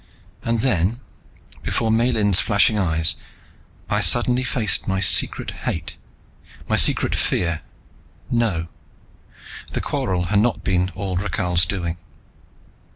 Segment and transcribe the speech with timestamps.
[0.41, 0.99] And then,
[1.61, 3.17] before Miellyn's flashing eyes,
[3.87, 5.95] I suddenly faced my secret hate,
[6.67, 7.61] my secret fear.
[8.31, 8.67] No,
[9.73, 11.97] the quarrel had not been all Rakhal's doing.